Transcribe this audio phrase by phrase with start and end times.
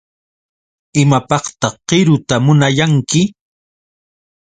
[1.01, 3.21] ¿Imapaqtaq qiruta munayanki?